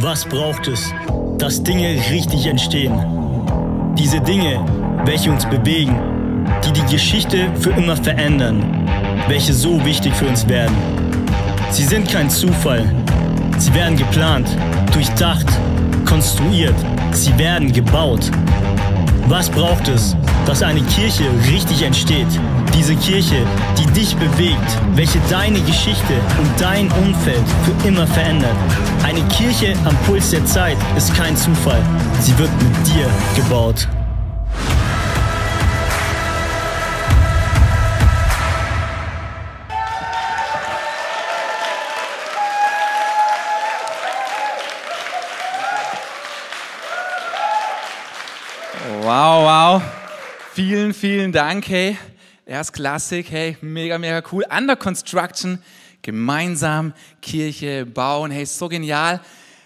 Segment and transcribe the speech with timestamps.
[0.00, 0.94] Was braucht es,
[1.38, 2.94] dass Dinge richtig entstehen?
[3.98, 4.64] Diese Dinge,
[5.04, 5.98] welche uns bewegen,
[6.64, 8.86] die die Geschichte für immer verändern,
[9.26, 10.76] welche so wichtig für uns werden.
[11.72, 12.84] Sie sind kein Zufall.
[13.58, 14.48] Sie werden geplant,
[14.92, 15.46] durchdacht,
[16.04, 16.76] konstruiert.
[17.10, 18.30] Sie werden gebaut.
[19.26, 22.28] Was braucht es, dass eine Kirche richtig entsteht?
[22.74, 23.44] Diese Kirche,
[23.78, 28.56] die dich bewegt, welche deine Geschichte und dein Umfeld für immer verändert.
[29.04, 31.82] Eine Kirche am Puls der Zeit ist kein Zufall.
[32.20, 33.88] Sie wird mit dir gebaut.
[49.02, 49.82] Wow, wow.
[50.52, 51.96] Vielen, vielen Dank, hey.
[52.48, 54.42] Erstklassig, hey, mega, mega cool.
[54.50, 55.58] Under Construction,
[56.00, 59.20] gemeinsam Kirche bauen, hey, so genial,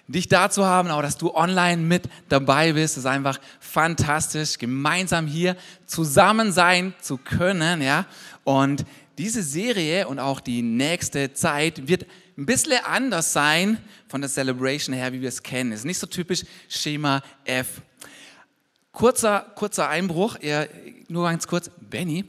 [0.08, 5.28] dich da zu haben, auch dass du online mit dabei bist, ist einfach fantastisch, gemeinsam
[5.28, 8.04] hier zusammen sein zu können, ja.
[8.42, 8.84] Und
[9.16, 12.04] diese Serie und auch die nächste Zeit wird
[12.36, 15.70] ein bisschen anders sein von der Celebration her, wie wir es kennen.
[15.70, 17.80] Ist nicht so typisch Schema F.
[18.90, 20.36] Kurzer, kurzer Einbruch,
[21.06, 21.70] nur ganz kurz.
[21.80, 22.24] Benny,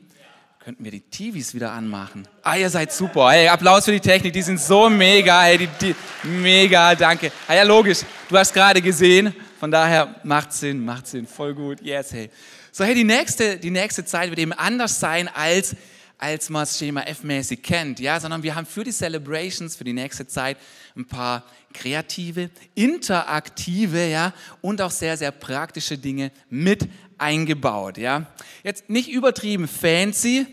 [0.64, 2.26] könnten wir die TVs wieder anmachen?
[2.42, 3.32] Ah, ihr seid super.
[3.32, 5.42] Hey, Applaus für die Technik, die sind so mega.
[5.42, 7.34] Hey, die, die, mega, danke.
[7.50, 11.82] Ah ja, logisch, du hast gerade gesehen, von daher macht Sinn, macht Sinn, voll gut.
[11.82, 12.30] Yes, hey.
[12.72, 15.76] So, hey, die nächste, die nächste Zeit wird eben anders sein als
[16.18, 19.92] als man es Schema F-mäßig kennt, ja, sondern wir haben für die Celebrations, für die
[19.92, 20.56] nächste Zeit
[20.96, 21.44] ein paar
[21.74, 28.28] kreative, interaktive, ja, und auch sehr, sehr praktische Dinge mit eingebaut, ja.
[28.64, 30.46] Jetzt nicht übertrieben fancy,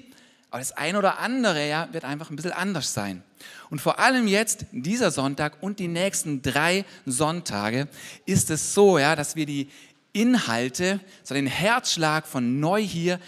[0.51, 3.23] aber das ein oder andere, ja, wird einfach ein bisschen anders sein.
[3.71, 7.89] Und vor allem jetzt, dieser Sonntag und die nächsten drei Sonntage,
[8.27, 9.71] ist es so, ja, dass wir die
[10.13, 13.21] Inhalte, so den Herzschlag von neu hier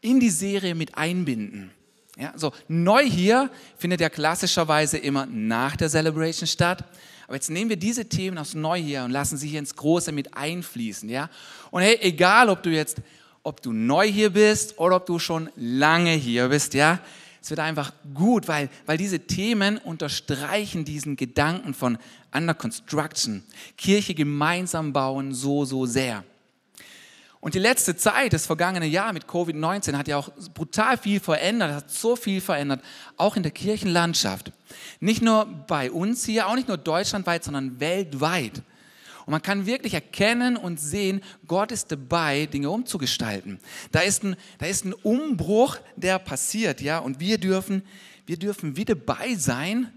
[0.00, 1.72] in die Serie mit einbinden.
[2.16, 6.84] Ja, so neu hier findet ja klassischerweise immer nach der Celebration statt.
[7.28, 10.12] Aber jetzt nehmen wir diese Themen aus neu hier und lassen sie hier ins Große
[10.12, 11.10] mit einfließen.
[11.10, 11.28] Ja?
[11.70, 13.02] Und hey, egal ob du jetzt,
[13.42, 17.00] ob du neu hier bist oder ob du schon lange hier bist, ja,
[17.42, 21.98] es wird einfach gut, weil, weil diese Themen unterstreichen diesen Gedanken von
[22.34, 23.44] Under Construction,
[23.76, 26.24] Kirche gemeinsam bauen so, so sehr.
[27.40, 31.72] Und die letzte Zeit, das vergangene Jahr mit Covid-19, hat ja auch brutal viel verändert,
[31.72, 32.82] hat so viel verändert,
[33.16, 34.52] auch in der Kirchenlandschaft.
[34.98, 38.62] Nicht nur bei uns hier, auch nicht nur deutschlandweit, sondern weltweit.
[39.24, 43.60] Und man kann wirklich erkennen und sehen, Gott ist dabei, Dinge umzugestalten.
[43.92, 47.82] Da ist ein, da ist ein Umbruch, der passiert, ja, und wir dürfen,
[48.26, 49.92] wir dürfen wieder dabei sein,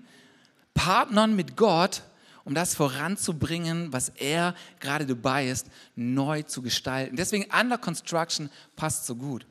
[0.73, 2.03] Partnern mit Gott
[2.43, 7.15] um das voranzubringen, was er gerade dabei ist, neu zu gestalten.
[7.15, 9.45] Deswegen Under Construction passt so gut.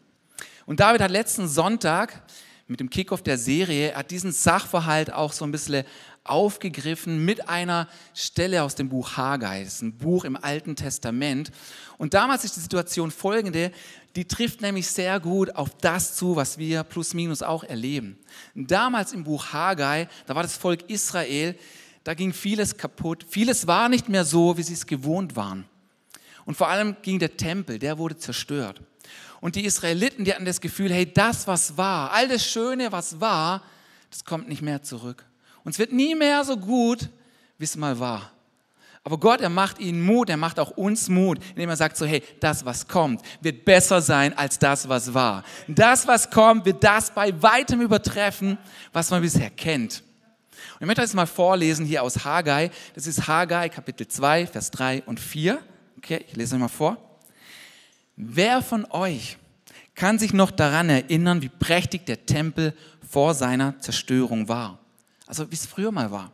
[0.66, 2.22] Und David hat letzten Sonntag
[2.66, 5.84] mit dem Kickoff der Serie, hat diesen Sachverhalt auch so ein bisschen
[6.22, 9.64] aufgegriffen mit einer Stelle aus dem Buch Haggai.
[9.64, 11.50] Das ist ein Buch im Alten Testament.
[11.98, 13.72] Und damals ist die Situation folgende,
[14.16, 18.18] die trifft nämlich sehr gut auf das zu, was wir plus minus auch erleben.
[18.54, 21.56] Damals im Buch Haggai, da war das Volk Israel,
[22.04, 23.24] da ging vieles kaputt.
[23.28, 25.66] Vieles war nicht mehr so, wie sie es gewohnt waren.
[26.44, 28.80] Und vor allem ging der Tempel, der wurde zerstört.
[29.40, 33.20] Und die Israeliten, die hatten das Gefühl, hey, das, was war, all das Schöne, was
[33.20, 33.62] war,
[34.10, 35.24] das kommt nicht mehr zurück.
[35.64, 37.08] Und es wird nie mehr so gut,
[37.58, 38.32] wie es mal war.
[39.02, 42.04] Aber Gott, er macht ihnen Mut, er macht auch uns Mut, indem er sagt so,
[42.04, 45.42] hey, das, was kommt, wird besser sein als das, was war.
[45.68, 48.58] Das, was kommt, wird das bei weitem übertreffen,
[48.92, 50.02] was man bisher kennt.
[50.80, 52.70] Und ich möchte das mal vorlesen hier aus Haggai.
[52.94, 55.62] Das ist Haggai Kapitel 2, Vers 3 und 4.
[55.98, 56.96] Okay, ich lese euch mal vor.
[58.16, 59.36] Wer von euch
[59.94, 62.74] kann sich noch daran erinnern, wie prächtig der Tempel
[63.06, 64.78] vor seiner Zerstörung war?
[65.26, 66.32] Also wie es früher mal war.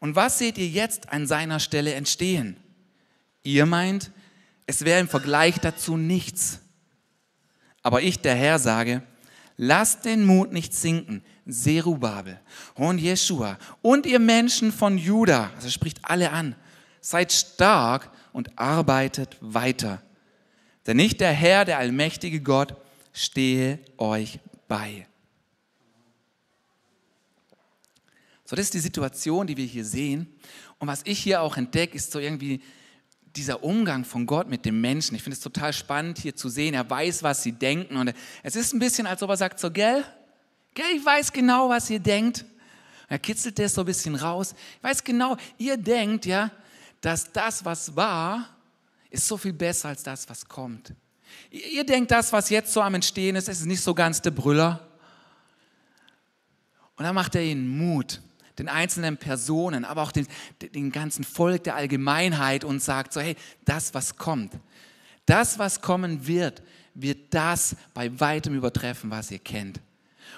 [0.00, 2.56] Und was seht ihr jetzt an seiner Stelle entstehen?
[3.44, 4.10] Ihr meint,
[4.66, 6.58] es wäre im Vergleich dazu nichts.
[7.84, 9.02] Aber ich, der Herr, sage,
[9.56, 12.40] lasst den Mut nicht sinken, Serubabel
[12.74, 16.56] und Jeshua und ihr Menschen von Juda, also spricht alle an,
[17.00, 20.02] seid stark und arbeitet weiter.
[20.86, 22.74] Denn nicht der Herr, der allmächtige Gott,
[23.12, 24.38] stehe euch
[24.68, 25.06] bei.
[28.44, 30.32] So, das ist die Situation, die wir hier sehen.
[30.78, 32.60] Und was ich hier auch entdecke, ist so irgendwie
[33.34, 35.16] dieser Umgang von Gott mit dem Menschen.
[35.16, 36.74] Ich finde es total spannend hier zu sehen.
[36.74, 37.96] Er weiß, was sie denken.
[37.96, 40.04] Und es ist ein bisschen, als ob er sagt, so, gell,
[40.94, 42.44] ich weiß genau, was ihr denkt.
[43.08, 44.54] Er kitzelt das so ein bisschen raus.
[44.78, 46.50] Ich weiß genau, ihr denkt, ja,
[47.00, 48.48] dass das, was war,
[49.10, 50.92] ist so viel besser als das, was kommt.
[51.50, 54.86] Ihr denkt, das, was jetzt so am Entstehen ist, ist nicht so ganz der Brüller.
[56.96, 58.20] Und dann macht er ihnen Mut,
[58.58, 60.26] den einzelnen Personen, aber auch den,
[60.60, 64.52] den ganzen Volk der Allgemeinheit und sagt so, hey, das, was kommt,
[65.26, 66.62] das, was kommen wird,
[66.94, 69.80] wird das bei weitem übertreffen, was ihr kennt.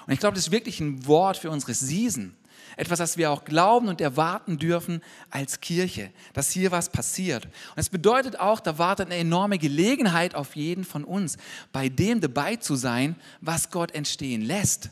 [0.09, 2.35] Und ich glaube, das ist wirklich ein Wort für unsere Season.
[2.77, 7.45] Etwas, das wir auch glauben und erwarten dürfen als Kirche, dass hier was passiert.
[7.45, 11.37] Und es bedeutet auch, da wartet eine enorme Gelegenheit auf jeden von uns,
[11.71, 14.89] bei dem dabei zu sein, was Gott entstehen lässt.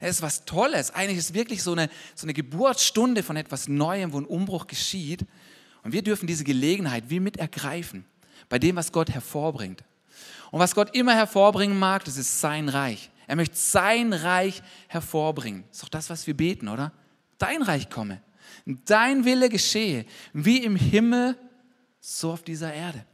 [0.00, 0.90] Es ist was Tolles.
[0.90, 4.66] Eigentlich ist es wirklich so eine, so eine Geburtsstunde von etwas Neuem, wo ein Umbruch
[4.66, 5.24] geschieht.
[5.82, 8.04] Und wir dürfen diese Gelegenheit wie mit ergreifen,
[8.50, 9.82] bei dem, was Gott hervorbringt.
[10.50, 13.10] Und was Gott immer hervorbringen mag, das ist sein Reich.
[13.26, 15.64] Er möchte sein Reich hervorbringen.
[15.70, 16.92] Ist doch das, was wir beten, oder?
[17.38, 18.22] Dein Reich komme.
[18.64, 21.36] Dein Wille geschehe, wie im Himmel,
[22.00, 23.04] so auf dieser Erde.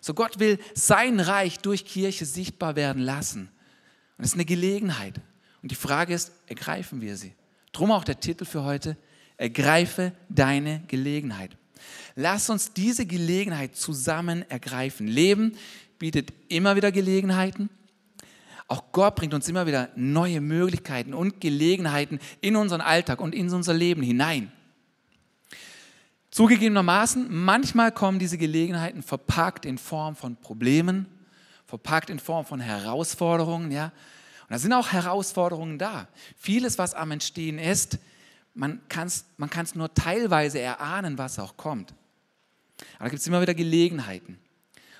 [0.00, 3.48] So Gott will sein Reich durch Kirche sichtbar werden lassen.
[4.16, 5.20] Und es ist eine Gelegenheit.
[5.62, 7.34] Und die Frage ist, ergreifen wir sie?
[7.72, 8.96] Drum auch der Titel für heute,
[9.36, 11.56] ergreife deine Gelegenheit.
[12.14, 15.06] Lass uns diese Gelegenheit zusammen ergreifen.
[15.06, 15.56] Leben
[15.98, 17.68] bietet immer wieder Gelegenheiten.
[18.68, 23.52] Auch Gott bringt uns immer wieder neue Möglichkeiten und Gelegenheiten in unseren Alltag und in
[23.52, 24.50] unser Leben hinein.
[26.30, 31.06] Zugegebenermaßen, manchmal kommen diese Gelegenheiten verpackt in Form von Problemen,
[31.66, 33.86] verpackt in Form von Herausforderungen, ja.
[33.86, 36.08] Und da sind auch Herausforderungen da.
[36.36, 37.98] Vieles, was am Entstehen ist,
[38.54, 41.94] man kann es man nur teilweise erahnen, was auch kommt.
[42.96, 44.38] Aber da gibt es immer wieder Gelegenheiten.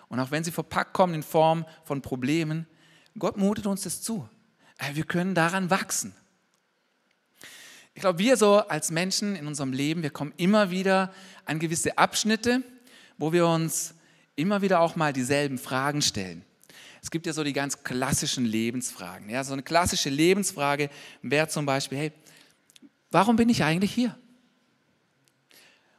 [0.08, 2.66] Und auch wenn sie verpackt kommen in Form von Problemen,
[3.18, 4.28] Gott mutet uns das zu.
[4.78, 6.14] Äh, wir können daran wachsen.
[7.94, 11.14] Ich glaube, wir so als Menschen in unserem Leben, wir kommen immer wieder
[11.46, 12.62] an gewisse Abschnitte,
[13.16, 13.94] wo wir uns
[14.34, 16.44] immer wieder auch mal dieselben Fragen stellen.
[17.02, 19.30] Es gibt ja so die ganz klassischen Lebensfragen.
[19.30, 20.90] Ja, so eine klassische Lebensfrage
[21.22, 22.12] wäre zum Beispiel, hey,
[23.10, 24.18] warum bin ich eigentlich hier?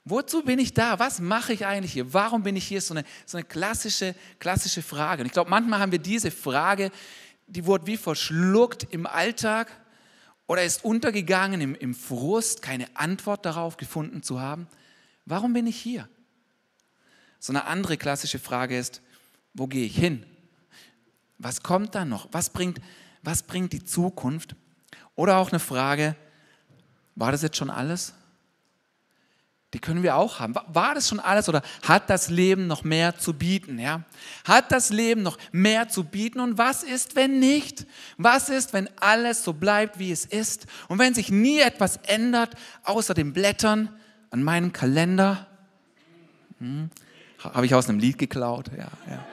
[0.09, 0.99] Wozu bin ich da?
[0.99, 2.13] Was mache ich eigentlich hier?
[2.13, 2.79] Warum bin ich hier?
[2.79, 5.21] So eine, so eine klassische, klassische Frage.
[5.21, 6.91] Und ich glaube, manchmal haben wir diese Frage,
[7.47, 9.69] die wurde wie verschluckt im Alltag
[10.47, 14.67] oder ist untergegangen im, im Frust, keine Antwort darauf gefunden zu haben.
[15.25, 16.07] Warum bin ich hier?
[17.39, 19.01] So eine andere klassische Frage ist,
[19.53, 20.25] wo gehe ich hin?
[21.37, 22.29] Was kommt da noch?
[22.31, 22.79] Was bringt,
[23.23, 24.55] was bringt die Zukunft?
[25.15, 26.15] Oder auch eine Frage,
[27.15, 28.13] war das jetzt schon alles?
[29.73, 30.55] Die können wir auch haben.
[30.67, 33.79] War das schon alles oder hat das Leben noch mehr zu bieten?
[33.79, 34.03] Ja?
[34.45, 36.39] Hat das Leben noch mehr zu bieten?
[36.39, 37.85] Und was ist, wenn nicht?
[38.17, 40.67] Was ist, wenn alles so bleibt, wie es ist?
[40.87, 43.89] Und wenn sich nie etwas ändert, außer den Blättern
[44.31, 45.47] an meinem Kalender?
[46.59, 46.89] Hm,
[47.43, 48.71] Habe ich aus einem Lied geklaut?
[48.77, 49.25] Ja, ja.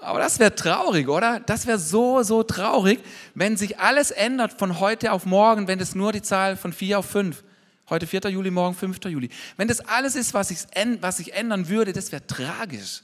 [0.00, 1.40] Aber das wäre traurig, oder?
[1.40, 3.00] Das wäre so, so traurig,
[3.34, 6.98] wenn sich alles ändert von heute auf morgen, wenn es nur die Zahl von vier
[6.98, 7.44] auf fünf.
[7.88, 8.30] Heute 4.
[8.30, 9.04] Juli, morgen 5.
[9.04, 9.28] Juli.
[9.56, 10.58] Wenn das alles ist, was sich
[11.00, 13.02] was ich ändern würde, das wäre tragisch.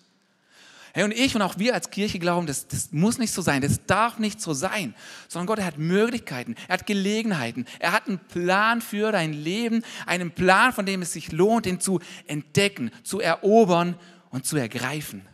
[0.94, 3.62] Hey, und ich und auch wir als Kirche glauben, das, das muss nicht so sein,
[3.62, 4.94] das darf nicht so sein,
[5.26, 9.84] sondern Gott, er hat Möglichkeiten, er hat Gelegenheiten, er hat einen Plan für dein Leben,
[10.04, 13.96] einen Plan, von dem es sich lohnt, ihn zu entdecken, zu erobern
[14.28, 15.26] und zu ergreifen.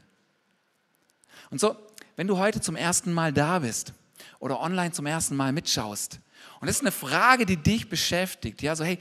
[1.51, 1.75] Und so,
[2.15, 3.95] wenn du heute zum ersten Mal da bist
[4.39, 6.21] oder online zum ersten Mal mitschaust,
[6.61, 8.99] und das ist eine Frage, die dich beschäftigt, ja, so hey,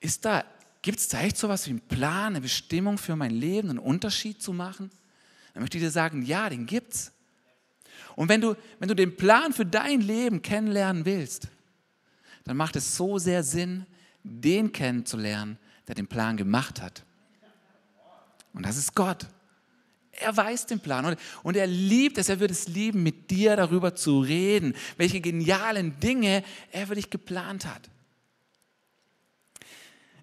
[0.00, 0.44] ist da,
[0.82, 4.42] gibt es da echt sowas wie einen Plan, eine Bestimmung für mein Leben, einen Unterschied
[4.42, 4.90] zu machen?
[5.54, 7.12] Dann möchte ich dir sagen, ja, den gibt's.
[8.16, 11.48] Und wenn du, wenn du den Plan für dein Leben kennenlernen willst,
[12.44, 13.86] dann macht es so sehr Sinn,
[14.22, 17.04] den kennenzulernen, der den Plan gemacht hat.
[18.52, 19.26] Und das ist Gott.
[20.12, 23.54] Er weiß den Plan und, und er liebt es, er wird es lieben, mit dir
[23.54, 27.88] darüber zu reden, welche genialen Dinge er für dich geplant hat.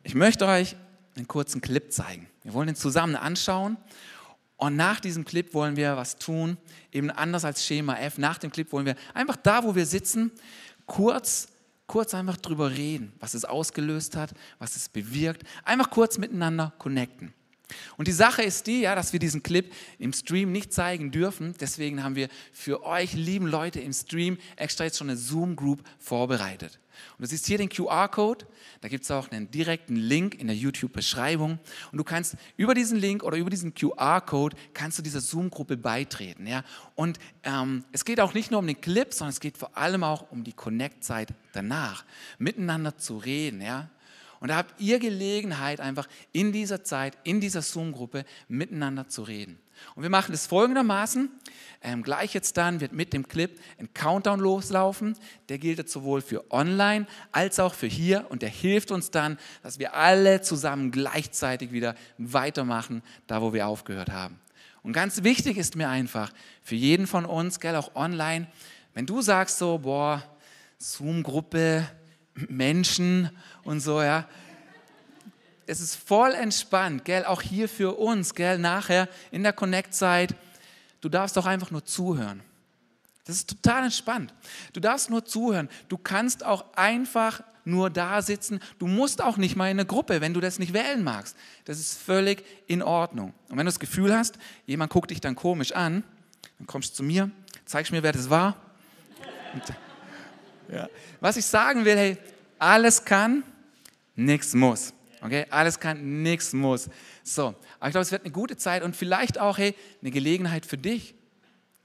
[0.06, 0.76] Ich möchte euch
[1.16, 2.28] einen kurzen Clip zeigen.
[2.44, 3.76] Wir wollen ihn zusammen anschauen
[4.56, 6.58] und nach diesem Clip wollen wir was tun,
[6.92, 8.20] eben anders als Schema F.
[8.20, 10.30] Nach dem Clip wollen wir einfach da, wo wir sitzen,
[10.86, 11.48] kurz,
[11.88, 15.42] kurz einfach drüber reden, was es ausgelöst hat, was es bewirkt.
[15.64, 17.34] Einfach kurz miteinander connecten.
[17.98, 21.56] Und die Sache ist die, ja, dass wir diesen Clip im Stream nicht zeigen dürfen.
[21.60, 26.80] Deswegen haben wir für euch, lieben Leute, im Stream extra jetzt schon eine Zoom-Group vorbereitet.
[27.18, 28.46] Und du siehst hier den QR-Code,
[28.82, 31.60] da gibt es auch einen direkten Link in der YouTube-Beschreibung.
[31.92, 36.48] Und du kannst über diesen Link oder über diesen QR-Code kannst du dieser Zoom-Gruppe beitreten.
[36.48, 36.64] Ja?
[36.96, 40.04] Und ähm, es geht auch nicht nur um den Clip, sondern es geht vor allem
[40.04, 42.06] auch um die Connect-Zeit danach,
[42.38, 43.62] miteinander zu reden.
[43.62, 43.90] Ja?
[44.40, 49.60] Und da habt ihr Gelegenheit, einfach in dieser Zeit, in dieser Zoom-Gruppe miteinander zu reden.
[49.96, 51.30] Und wir machen das folgendermaßen.
[51.82, 55.18] Ähm, gleich jetzt dann wird mit dem Clip ein Countdown loslaufen.
[55.50, 58.26] Der gilt jetzt sowohl für online als auch für hier.
[58.30, 63.68] Und der hilft uns dann, dass wir alle zusammen gleichzeitig wieder weitermachen, da wo wir
[63.68, 64.40] aufgehört haben.
[64.84, 68.48] Und ganz wichtig ist mir einfach, für jeden von uns, gell, auch online,
[68.94, 70.24] wenn du sagst so, boah,
[70.78, 71.88] Zoom-Gruppe,
[72.36, 73.30] Menschen
[73.64, 74.28] und so, ja,
[75.68, 80.36] es ist voll entspannt, gell, auch hier für uns, gell, nachher in der Connect-Zeit,
[81.02, 82.42] du darfst doch einfach nur zuhören.
[83.26, 84.34] Das ist total entspannt.
[84.74, 85.68] Du darfst nur zuhören.
[85.90, 88.60] Du kannst auch einfach nur da sitzen.
[88.78, 91.36] Du musst auch nicht mal in eine Gruppe, wenn du das nicht wählen magst.
[91.66, 93.34] Das ist völlig in Ordnung.
[93.50, 96.04] Und wenn du das Gefühl hast, jemand guckt dich dann komisch an,
[96.60, 97.32] dann kommst du zu mir,
[97.66, 98.56] zeigst mir, wer das war.
[99.54, 99.64] Und,
[100.72, 100.88] ja.
[101.20, 102.18] Was ich sagen will, hey,
[102.60, 103.44] alles kann,
[104.16, 104.94] nichts muss.
[105.26, 106.90] Okay, alles kann, nichts muss.
[107.24, 110.66] So, aber ich glaube, es wird eine gute Zeit und vielleicht auch, hey, eine Gelegenheit
[110.66, 111.16] für dich,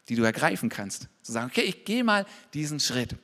[0.09, 1.09] die du ergreifen kannst.
[1.23, 3.15] Zu sagen, okay, ich gehe mal diesen Schritt.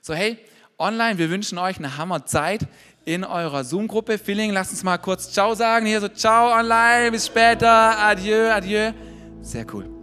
[0.00, 0.38] So, hey,
[0.78, 2.68] online, wir wünschen euch eine Hammerzeit
[3.04, 4.18] in eurer Zoom-Gruppe.
[4.18, 5.86] Filling, lasst uns mal kurz Ciao sagen.
[5.86, 8.92] Hier so, Ciao online, bis später, adieu, adieu.
[9.40, 9.93] Sehr cool.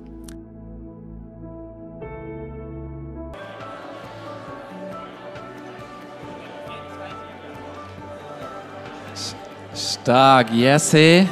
[9.74, 11.30] Stark, yes, hey.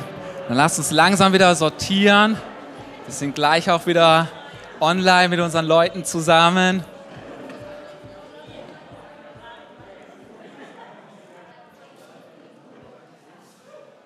[0.48, 2.38] Dann lasst uns langsam wieder sortieren.
[3.06, 4.30] Wir sind gleich auch wieder
[4.80, 6.82] online mit unseren Leuten zusammen.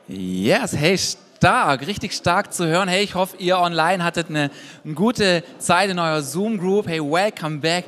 [0.08, 2.90] Yes, hey, stark, richtig stark zu hören.
[2.90, 4.50] Hey, ich hoffe, ihr online hattet eine,
[4.84, 6.88] eine gute Zeit in eurer Zoom-Group.
[6.88, 7.86] Hey, welcome back.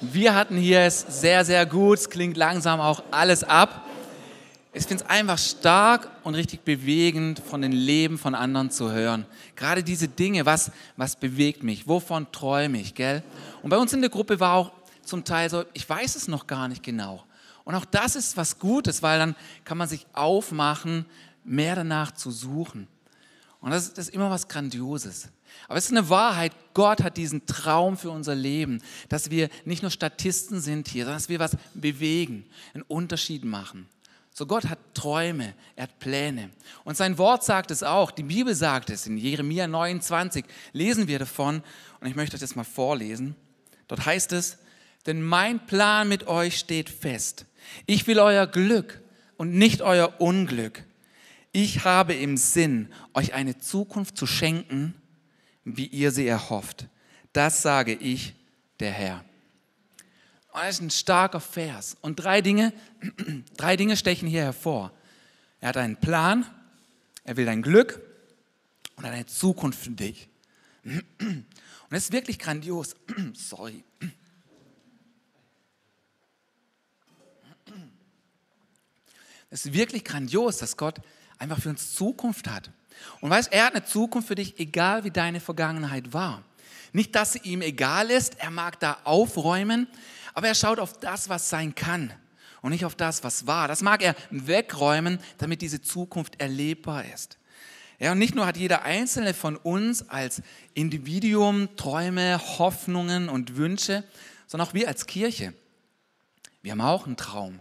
[0.00, 1.98] Wir hatten hier es sehr, sehr gut.
[1.98, 3.82] Es klingt langsam auch alles ab
[4.78, 9.26] ich finde es einfach stark und richtig bewegend, von den Leben von anderen zu hören.
[9.56, 13.24] Gerade diese Dinge, was, was bewegt mich, wovon träume ich, gell?
[13.62, 16.46] Und bei uns in der Gruppe war auch zum Teil so, ich weiß es noch
[16.46, 17.24] gar nicht genau.
[17.64, 21.06] Und auch das ist was Gutes, weil dann kann man sich aufmachen,
[21.42, 22.86] mehr danach zu suchen.
[23.60, 25.28] Und das, das ist immer was Grandioses.
[25.66, 29.82] Aber es ist eine Wahrheit, Gott hat diesen Traum für unser Leben, dass wir nicht
[29.82, 32.44] nur Statisten sind hier, sondern dass wir was bewegen,
[32.74, 33.88] einen Unterschied machen.
[34.38, 36.50] So Gott hat Träume, er hat Pläne.
[36.84, 41.18] Und sein Wort sagt es auch, die Bibel sagt es, in Jeremia 29 lesen wir
[41.18, 41.60] davon
[41.98, 43.34] und ich möchte das mal vorlesen.
[43.88, 44.58] Dort heißt es,
[45.06, 47.46] denn mein Plan mit euch steht fest.
[47.86, 49.02] Ich will euer Glück
[49.38, 50.84] und nicht euer Unglück.
[51.50, 54.94] Ich habe im Sinn, euch eine Zukunft zu schenken,
[55.64, 56.86] wie ihr sie erhofft.
[57.32, 58.34] Das sage ich,
[58.78, 59.24] der Herr.
[60.58, 61.96] Und das ist ein starker Vers.
[62.00, 62.72] Und drei Dinge,
[63.56, 64.90] drei Dinge stechen hier hervor.
[65.60, 66.44] Er hat einen Plan,
[67.22, 68.00] er will dein Glück
[68.96, 70.28] und eine Zukunft für dich.
[70.84, 72.96] Und das ist wirklich grandios.
[73.34, 73.84] Sorry.
[79.48, 80.96] Es ist wirklich grandios, dass Gott
[81.38, 82.70] einfach für uns Zukunft hat.
[83.20, 86.42] Und weißt, er hat eine Zukunft für dich, egal wie deine Vergangenheit war.
[86.92, 89.86] Nicht, dass sie ihm egal ist, er mag da aufräumen,
[90.38, 92.12] aber er schaut auf das, was sein kann
[92.62, 93.66] und nicht auf das, was war.
[93.66, 97.38] Das mag er wegräumen, damit diese Zukunft erlebbar ist.
[97.98, 100.40] Ja, und nicht nur hat jeder einzelne von uns als
[100.74, 104.04] Individuum Träume, Hoffnungen und Wünsche,
[104.46, 105.54] sondern auch wir als Kirche.
[106.62, 107.58] Wir haben auch einen Traum.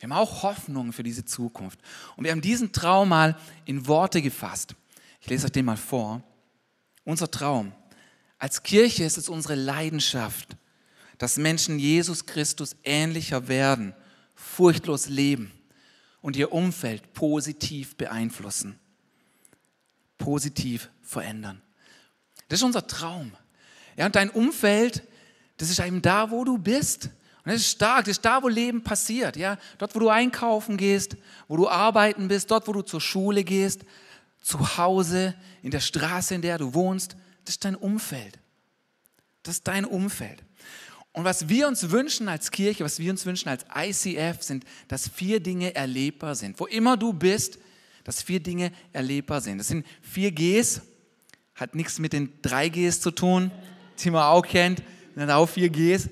[0.00, 1.78] Wir haben auch Hoffnungen für diese Zukunft.
[2.16, 4.74] Und wir haben diesen Traum mal in Worte gefasst.
[5.20, 6.20] Ich lese euch den mal vor.
[7.04, 7.70] Unser Traum.
[8.40, 10.56] Als Kirche ist es unsere Leidenschaft,
[11.22, 13.94] dass Menschen Jesus Christus ähnlicher werden,
[14.34, 15.52] furchtlos leben
[16.20, 18.76] und ihr Umfeld positiv beeinflussen,
[20.18, 21.62] positiv verändern.
[22.48, 23.30] Das ist unser Traum.
[23.96, 25.04] Ja, und dein Umfeld,
[25.58, 27.04] das ist eben da, wo du bist.
[27.44, 29.36] Und das ist stark, das ist da, wo Leben passiert.
[29.36, 29.58] Ja?
[29.78, 33.82] Dort, wo du einkaufen gehst, wo du arbeiten bist, dort, wo du zur Schule gehst,
[34.40, 37.14] zu Hause, in der Straße, in der du wohnst,
[37.44, 38.40] das ist dein Umfeld.
[39.44, 40.42] Das ist dein Umfeld.
[41.12, 45.08] Und was wir uns wünschen als Kirche, was wir uns wünschen als ICF, sind, dass
[45.08, 46.58] vier Dinge erlebbar sind.
[46.58, 47.58] Wo immer du bist,
[48.04, 49.58] dass vier Dinge erlebbar sind.
[49.58, 50.80] Das sind vier Gs,
[51.54, 53.50] hat nichts mit den drei Gs zu tun,
[53.98, 54.82] die man auch kennt,
[55.14, 56.08] sind auch vier Gs.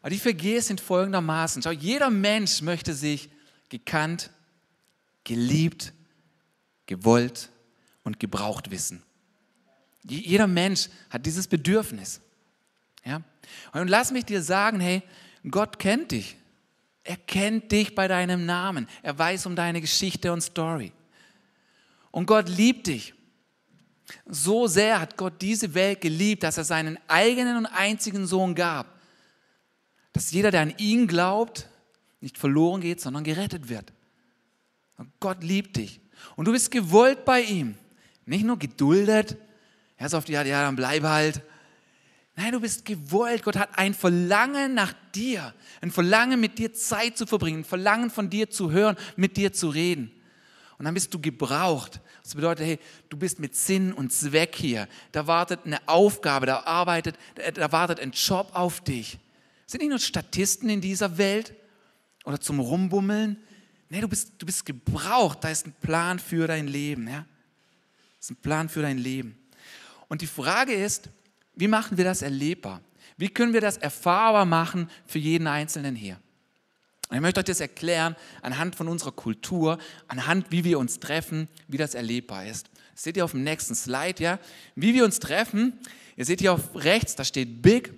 [0.00, 1.62] Aber die vier Gs sind folgendermaßen.
[1.62, 3.28] Schau, jeder Mensch möchte sich
[3.68, 4.30] gekannt,
[5.24, 5.92] geliebt,
[6.86, 7.50] gewollt
[8.02, 9.02] und gebraucht wissen.
[10.04, 12.20] Jeder Mensch hat dieses Bedürfnis.
[13.04, 13.22] Ja?
[13.72, 15.02] Und lass mich dir sagen, hey,
[15.50, 16.36] Gott kennt dich.
[17.04, 18.88] Er kennt dich bei deinem Namen.
[19.02, 20.92] Er weiß um deine Geschichte und Story.
[22.10, 23.14] Und Gott liebt dich.
[24.26, 28.86] So sehr hat Gott diese Welt geliebt, dass er seinen eigenen und einzigen Sohn gab.
[30.12, 31.68] Dass jeder, der an ihn glaubt,
[32.20, 33.92] nicht verloren geht, sondern gerettet wird.
[34.96, 36.00] Und Gott liebt dich.
[36.34, 37.76] Und du bist gewollt bei ihm.
[38.24, 39.36] Nicht nur geduldet.
[39.96, 41.42] Er ist auf die Art, ja, dann bleib halt.
[42.36, 43.42] Nein, du bist gewollt.
[43.42, 45.54] Gott hat ein Verlangen nach dir.
[45.80, 47.60] Ein Verlangen, mit dir Zeit zu verbringen.
[47.60, 50.12] Ein Verlangen von dir zu hören, mit dir zu reden.
[50.78, 52.00] Und dann bist du gebraucht.
[52.22, 52.78] Das bedeutet, hey,
[53.08, 54.86] du bist mit Sinn und Zweck hier.
[55.12, 57.16] Da wartet eine Aufgabe, da, arbeitet,
[57.54, 59.18] da wartet ein Job auf dich.
[59.66, 61.54] Sind nicht nur Statisten in dieser Welt
[62.24, 63.38] oder zum Rumbummeln.
[63.88, 65.38] Nee, du bist, du bist gebraucht.
[65.42, 67.08] Da ist ein Plan für dein Leben.
[67.08, 67.24] Ja?
[68.18, 69.38] Das ist ein Plan für dein Leben.
[70.08, 71.08] Und die Frage ist,
[71.56, 72.80] wie machen wir das erlebbar?
[73.16, 76.20] Wie können wir das erfahrbar machen für jeden Einzelnen hier?
[77.12, 81.76] Ich möchte euch das erklären anhand von unserer Kultur, anhand wie wir uns treffen, wie
[81.76, 82.68] das erlebbar ist.
[82.92, 84.38] Das seht ihr auf dem nächsten Slide, ja?
[84.74, 85.78] Wie wir uns treffen.
[86.16, 87.92] Ihr seht hier auf rechts, da steht Big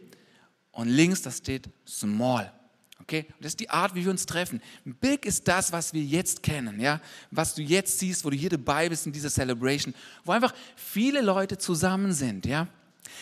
[0.72, 2.52] und links, da steht Small.
[3.00, 3.26] Okay?
[3.36, 4.60] Und das ist die Art, wie wir uns treffen.
[4.84, 7.00] Big ist das, was wir jetzt kennen, ja?
[7.30, 11.22] Was du jetzt siehst, wo du hier dabei bist in dieser Celebration, wo einfach viele
[11.22, 12.68] Leute zusammen sind, ja?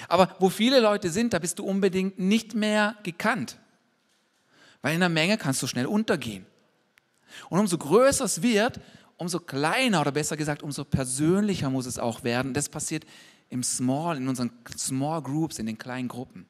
[0.09, 3.59] Aber wo viele Leute sind, da bist du unbedingt nicht mehr gekannt.
[4.83, 6.47] Weil in der Menge kannst du schnell untergehen.
[7.49, 8.81] Und umso größer es wird,
[9.17, 12.55] umso kleiner oder besser gesagt, umso persönlicher muss es auch werden.
[12.55, 13.05] Das passiert
[13.49, 16.47] im Small, in unseren Small Groups, in den kleinen Gruppen.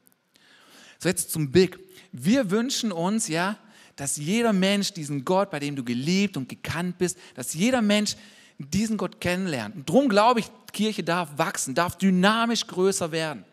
[0.99, 1.79] So jetzt zum Big.
[2.12, 3.57] Wir wünschen uns ja,
[3.97, 8.17] dass jeder Mensch diesen Gott, bei dem du geliebt und gekannt bist, dass jeder Mensch
[8.59, 9.77] diesen Gott kennenlernt.
[9.77, 13.45] Und darum glaube ich, Kirche darf wachsen, darf dynamisch größer werden.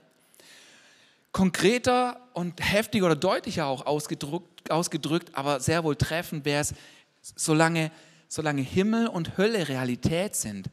[1.31, 6.73] Konkreter und heftiger oder deutlicher auch ausgedrückt, ausgedrückt aber sehr wohl treffend wäre es,
[7.21, 7.91] solange,
[8.27, 10.69] solange Himmel und Hölle Realität sind,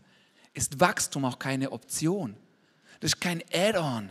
[0.53, 2.37] ist Wachstum auch keine Option.
[3.01, 4.11] Das ist kein Add-on.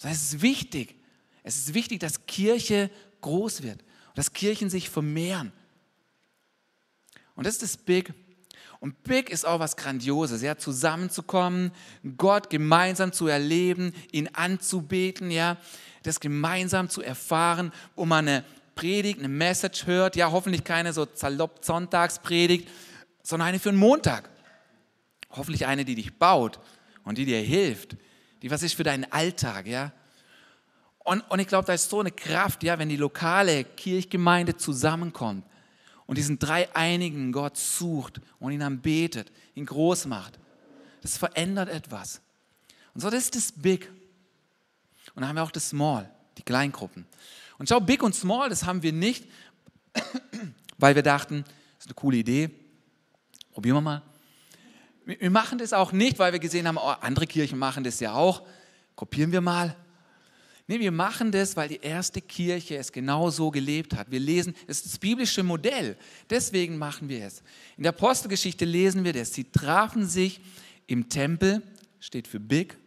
[0.00, 0.96] Das es ist wichtig.
[1.42, 5.52] Es ist wichtig, dass Kirche groß wird, dass Kirchen sich vermehren.
[7.36, 8.12] Und das ist das Big
[8.84, 11.72] und Big ist auch was Grandioses, ja, zusammenzukommen,
[12.18, 15.56] Gott gemeinsam zu erleben, ihn anzubeten, ja,
[16.02, 18.44] das gemeinsam zu erfahren, wo man eine
[18.74, 22.68] Predigt, eine Message hört, ja, hoffentlich keine so zalopp Sonntagspredigt,
[23.22, 24.28] sondern eine für einen Montag.
[25.30, 26.60] Hoffentlich eine, die dich baut
[27.04, 27.96] und die dir hilft,
[28.42, 29.92] die was ist für deinen Alltag, ja.
[30.98, 35.46] Und, und ich glaube, da ist so eine Kraft, ja, wenn die lokale Kirchgemeinde zusammenkommt
[36.06, 40.38] und diesen dreieinigen Gott sucht und ihn anbetet, ihn groß macht.
[41.02, 42.20] Das verändert etwas.
[42.94, 43.90] Und so, das ist das Big.
[45.14, 47.06] Und dann haben wir auch das Small, die Kleingruppen.
[47.58, 49.26] Und schau, Big und Small, das haben wir nicht,
[50.78, 52.50] weil wir dachten, das ist eine coole Idee,
[53.52, 54.02] probieren wir mal.
[55.06, 58.14] Wir machen das auch nicht, weil wir gesehen haben, oh, andere Kirchen machen das ja
[58.14, 58.42] auch,
[58.96, 59.76] kopieren wir mal.
[60.66, 64.10] Nee, wir machen das, weil die erste Kirche es genau so gelebt hat.
[64.10, 65.96] Wir lesen, es ist das biblische Modell.
[66.30, 67.42] Deswegen machen wir es.
[67.76, 69.34] In der Apostelgeschichte lesen wir das.
[69.34, 70.40] Sie trafen sich
[70.86, 71.62] im Tempel,
[72.00, 72.78] steht für Big,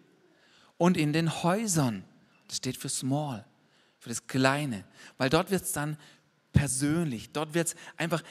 [0.78, 2.04] und in den Häusern,
[2.48, 3.46] das steht für Small,
[4.00, 4.84] für das Kleine.
[5.18, 5.98] Weil dort wird es dann
[6.58, 7.32] persönlich.
[7.32, 8.24] Dort wird es einfach,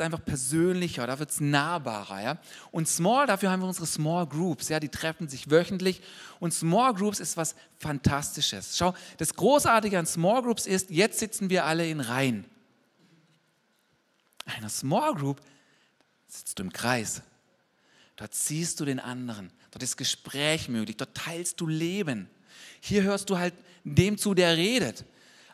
[0.00, 2.20] einfach persönlicher, da wird es nahbarer.
[2.20, 2.38] Ja?
[2.72, 6.02] Und Small, dafür haben wir unsere Small Groups, ja, die treffen sich wöchentlich.
[6.40, 8.76] Und Small Groups ist was Fantastisches.
[8.76, 12.44] Schau, das Großartige an Small Groups ist, jetzt sitzen wir alle in Reihen.
[14.46, 15.40] In einer Small Group
[16.26, 17.22] sitzt du im Kreis.
[18.16, 19.52] Dort siehst du den anderen.
[19.70, 20.96] Dort ist Gespräch möglich.
[20.96, 22.28] Dort teilst du Leben.
[22.80, 25.04] Hier hörst du halt dem zu, der redet.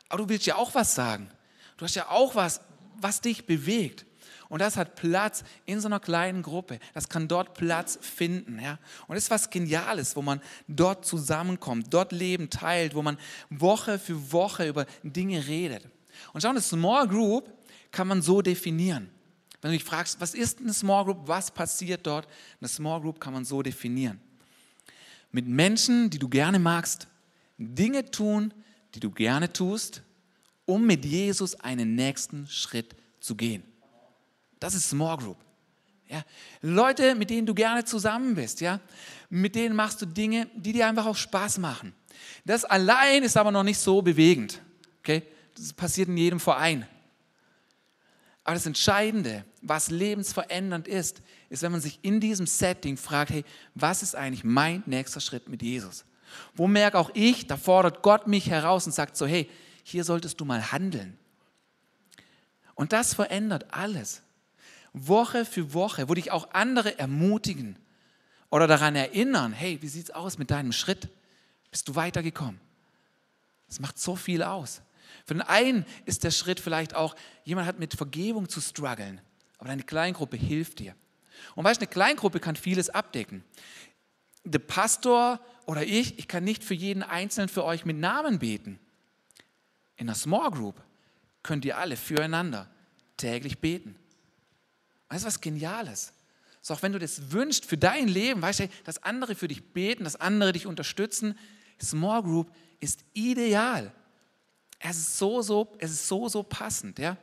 [0.09, 1.31] Aber du willst ja auch was sagen.
[1.77, 2.61] Du hast ja auch was,
[3.01, 4.07] was dich bewegt.
[4.49, 6.79] Und das hat Platz in so einer kleinen Gruppe.
[6.93, 8.61] Das kann dort Platz finden.
[8.61, 8.79] Ja?
[9.07, 13.19] Und das ist was Geniales, wo man dort zusammenkommt, dort Leben teilt, wo man
[13.51, 15.89] Woche für Woche über Dinge redet.
[16.33, 17.53] Und schau, eine Small Group
[17.91, 19.11] kann man so definieren.
[19.61, 22.29] Wenn du dich fragst, was ist eine Small Group, was passiert dort,
[22.61, 24.21] eine Small Group kann man so definieren.
[25.33, 27.09] Mit Menschen, die du gerne magst,
[27.57, 28.53] Dinge tun,
[28.95, 30.03] die du gerne tust
[30.67, 33.63] um mit Jesus einen nächsten Schritt zu gehen.
[34.61, 35.37] Das ist Small Group.
[36.09, 36.23] Ja,
[36.61, 38.79] Leute, mit denen du gerne zusammen bist, ja,
[39.31, 41.95] mit denen machst du Dinge, die dir einfach auch Spaß machen.
[42.45, 44.61] Das allein ist aber noch nicht so bewegend.
[45.01, 45.23] Okay?
[45.57, 46.87] Das passiert in jedem Verein.
[48.45, 53.45] Aber das Entscheidende, was lebensverändernd ist, ist, wenn man sich in diesem Setting fragt, hey,
[53.75, 56.05] was ist eigentlich mein nächster Schritt mit Jesus?
[56.55, 59.49] Wo merke auch ich, da fordert Gott mich heraus und sagt so, hey,
[59.85, 61.17] hier solltest du mal handeln.
[62.75, 64.23] Und das verändert alles.
[64.93, 67.79] Woche für Woche, wo dich auch andere ermutigen
[68.51, 71.09] oder daran erinnern, hey, wie sieht es aus mit deinem Schritt?
[71.71, 72.61] Bist du weitergekommen?
[73.69, 74.83] Das macht so viel aus.
[75.27, 79.21] Für den einen ist der Schritt vielleicht auch, jemand hat mit Vergebung zu strugglen,
[79.59, 80.95] aber deine Kleingruppe hilft dir.
[81.55, 83.45] Und weißt du, eine Kleingruppe kann vieles abdecken.
[84.45, 88.79] Der Pastor oder ich, ich kann nicht für jeden Einzelnen für euch mit Namen beten.
[89.97, 90.83] In einer Small Group
[91.43, 92.69] könnt ihr alle füreinander
[93.17, 93.97] täglich beten.
[95.09, 96.13] Weißt du, was Geniales?
[96.63, 99.73] So, auch wenn du das wünschst für dein Leben, weißt du, dass andere für dich
[99.73, 101.39] beten, dass andere dich unterstützen,
[101.81, 103.93] Small Group ist ideal.
[104.79, 107.17] Es ist so, so, es ist so, so passend, ja.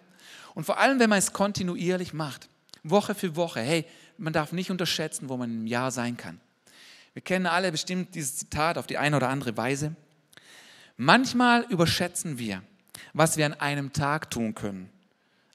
[0.53, 2.49] Und vor allem, wenn man es kontinuierlich macht,
[2.84, 3.86] Woche für Woche, hey,
[4.17, 6.39] man darf nicht unterschätzen, wo man im Jahr sein kann.
[7.13, 9.95] Wir kennen alle bestimmt dieses Zitat auf die eine oder andere Weise.
[11.03, 12.61] Manchmal überschätzen wir,
[13.13, 14.87] was wir an einem Tag tun können,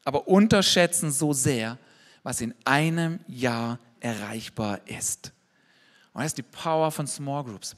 [0.02, 1.78] aber unterschätzen so sehr,
[2.24, 5.30] was in einem Jahr erreichbar ist.
[6.12, 7.76] Und das ist die Power von Small Groups,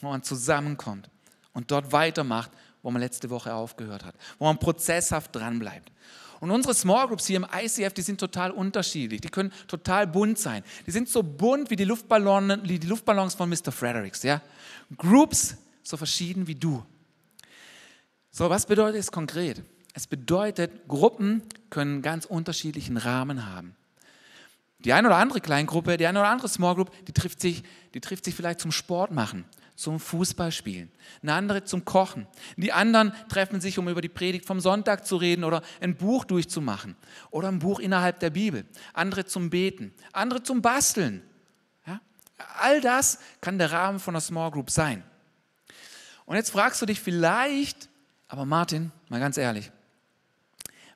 [0.00, 1.10] wo man zusammenkommt
[1.52, 2.50] und dort weitermacht,
[2.82, 5.92] wo man letzte Woche aufgehört hat, wo man prozesshaft dranbleibt.
[6.40, 9.20] Und unsere Small Groups hier im ICF, die sind total unterschiedlich.
[9.20, 10.64] Die können total bunt sein.
[10.86, 13.70] Die sind so bunt wie die, Luftballon, die Luftballons von Mr.
[13.70, 14.22] Fredericks.
[14.22, 14.40] Ja?
[14.96, 16.82] Groups so verschieden wie du.
[18.32, 19.62] So, was bedeutet es konkret?
[19.94, 23.76] Es bedeutet, Gruppen können ganz unterschiedlichen Rahmen haben.
[24.78, 27.62] Die eine oder andere Kleingruppe, die eine oder andere Small Group, die trifft sich,
[27.94, 29.44] die trifft sich vielleicht zum Sport machen
[29.82, 30.90] zum Fußballspielen,
[31.22, 32.26] eine andere zum Kochen.
[32.56, 36.24] Die anderen treffen sich, um über die Predigt vom Sonntag zu reden oder ein Buch
[36.24, 36.94] durchzumachen
[37.30, 38.64] oder ein Buch innerhalb der Bibel.
[38.92, 41.22] Andere zum Beten, andere zum Basteln.
[41.86, 42.00] Ja?
[42.60, 45.02] All das kann der Rahmen von einer Small Group sein.
[46.26, 47.88] Und jetzt fragst du dich vielleicht,
[48.32, 49.70] aber Martin, mal ganz ehrlich,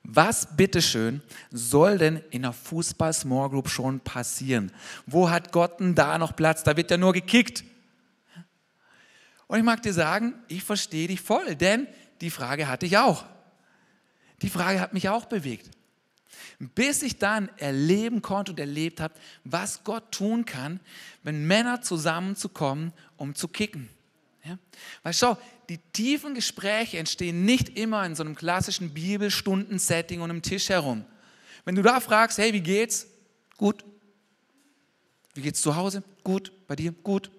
[0.02, 1.20] was bitteschön
[1.50, 4.72] soll denn in einer Fußball-Small Group schon passieren?
[5.04, 6.62] Wo hat Gott denn da noch Platz?
[6.62, 7.62] Da wird ja nur gekickt.
[9.48, 11.86] Und ich mag dir sagen, ich verstehe dich voll, denn
[12.22, 13.26] die Frage hatte ich auch.
[14.40, 15.70] Die Frage hat mich auch bewegt.
[16.58, 19.12] Bis ich dann erleben konnte und erlebt habe,
[19.44, 20.80] was Gott tun kann,
[21.22, 23.90] wenn Männer zusammenzukommen, um zu kicken.
[24.42, 24.58] Ja?
[25.02, 25.36] Weil schau,
[25.68, 31.04] die tiefen Gespräche entstehen nicht immer in so einem klassischen Bibelstunden-Setting und einem Tisch herum.
[31.64, 33.06] Wenn du da fragst, hey, wie geht's?
[33.56, 33.84] Gut.
[35.34, 36.02] Wie geht's zu Hause?
[36.22, 36.52] Gut.
[36.68, 36.92] Bei dir?
[36.92, 37.30] Gut.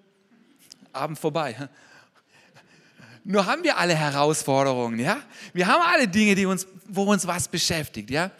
[0.92, 1.56] Abend vorbei.
[3.24, 5.18] Nur haben wir alle Herausforderungen, ja?
[5.52, 8.30] Wir haben alle Dinge, die uns, wo uns was beschäftigt, ja?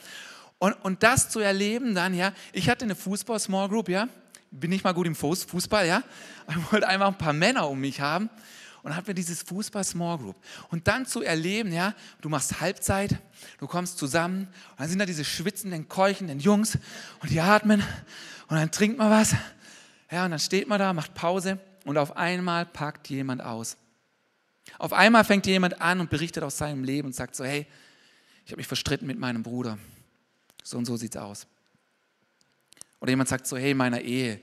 [0.59, 2.33] Und, und das zu erleben dann, ja?
[2.53, 4.09] Ich hatte eine Fußball-Small Group, ja?
[4.51, 6.03] Bin nicht mal gut im Fußball, ja?
[6.49, 8.31] Ich wollte einfach ein paar Männer um mich haben
[8.83, 10.37] und habe mir dieses Fußball-Small Group.
[10.71, 11.95] Und dann zu erleben, ja?
[12.21, 13.19] Du machst Halbzeit,
[13.59, 16.79] du kommst zusammen und dann sind da diese schwitzenden, keuchenden Jungs
[17.21, 17.83] und die atmen
[18.49, 19.35] und dann trinkt man was,
[20.11, 20.25] ja?
[20.25, 23.77] Und dann steht man da, macht Pause und auf einmal packt jemand aus.
[24.79, 27.67] Auf einmal fängt jemand an und berichtet aus seinem Leben und sagt so, hey,
[28.45, 29.79] ich habe mich verstritten mit meinem Bruder.
[30.63, 31.47] So und so sieht es aus.
[33.01, 34.41] Oder jemand sagt so, hey, in meiner Ehe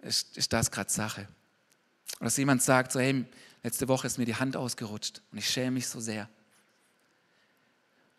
[0.00, 1.28] ist, ist das gerade Sache.
[2.16, 3.24] Oder dass jemand sagt so, hey,
[3.62, 6.28] letzte Woche ist mir die Hand ausgerutscht und ich schäme mich so sehr.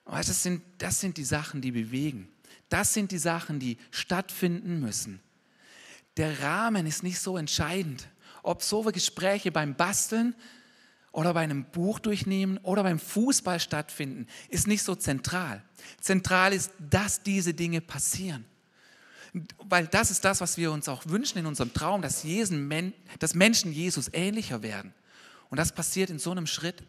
[0.06, 2.30] Aber das sind, das sind die Sachen, die bewegen.
[2.70, 5.20] Das sind die Sachen, die stattfinden müssen.
[6.18, 8.08] Der Rahmen ist nicht so entscheidend.
[8.44, 10.36] Ob so Gespräche beim Basteln
[11.12, 15.64] oder bei einem Buch durchnehmen oder beim Fußball stattfinden, ist nicht so zentral.
[16.00, 18.46] Zentral ist, dass diese Dinge passieren.
[19.60, 23.36] Weil das ist das, was wir uns auch wünschen in unserem Traum, dass, Jesen, dass
[23.36, 24.94] Menschen Jesus ähnlicher werden.
[25.50, 26.84] Und das passiert in so einem Schritt.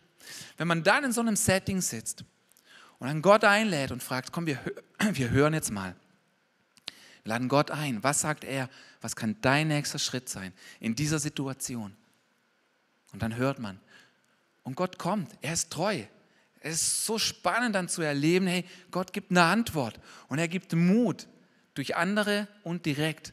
[0.56, 2.24] Wenn man dann in so einem Setting sitzt
[2.98, 4.60] und dann Gott einlädt und fragt, komm, wir,
[5.12, 5.96] wir hören jetzt mal.
[7.24, 8.02] Wir laden Gott ein.
[8.04, 8.70] Was sagt er?
[9.00, 11.96] Was kann dein nächster Schritt sein in dieser Situation?
[13.12, 13.80] Und dann hört man,
[14.62, 16.02] und Gott kommt, er ist treu.
[16.60, 20.72] Es ist so spannend dann zu erleben, hey, Gott gibt eine Antwort und er gibt
[20.72, 21.26] Mut
[21.76, 23.32] durch andere und direkt.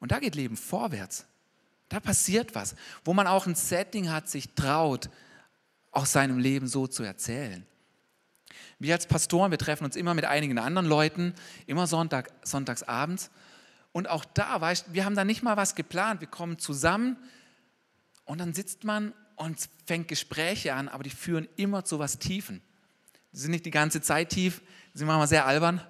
[0.00, 1.26] Und da geht Leben vorwärts.
[1.88, 5.10] Da passiert was, wo man auch ein Setting hat, sich traut,
[5.90, 7.66] aus seinem Leben so zu erzählen.
[8.78, 11.34] Wir als Pastoren, wir treffen uns immer mit einigen anderen Leuten,
[11.66, 13.30] immer Sonntag, sonntags abends.
[13.92, 16.20] Und auch da, weißt wir haben da nicht mal was geplant.
[16.20, 17.16] Wir kommen zusammen
[18.24, 22.62] und dann sitzt man und fängt Gespräche an, aber die führen immer zu was Tiefen.
[23.32, 24.62] Die sind nicht die ganze Zeit tief,
[24.94, 25.80] die sind manchmal sehr albern,